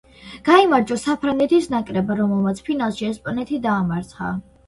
[0.45, 4.35] გაიმარჯვა საფრანგეთის ნაკრებმა, რომელმაც ფინალში ესპანეთი დაამარცხა.